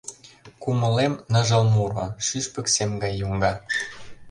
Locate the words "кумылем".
0.61-1.13